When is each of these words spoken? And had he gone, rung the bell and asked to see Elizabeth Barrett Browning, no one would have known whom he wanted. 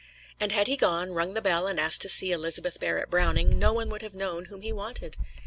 And 0.39 0.51
had 0.51 0.65
he 0.65 0.77
gone, 0.77 1.11
rung 1.11 1.35
the 1.35 1.43
bell 1.43 1.67
and 1.67 1.79
asked 1.79 2.01
to 2.01 2.09
see 2.09 2.31
Elizabeth 2.31 2.79
Barrett 2.79 3.11
Browning, 3.11 3.59
no 3.59 3.71
one 3.71 3.87
would 3.91 4.01
have 4.01 4.15
known 4.15 4.45
whom 4.45 4.61
he 4.61 4.73
wanted. 4.73 5.15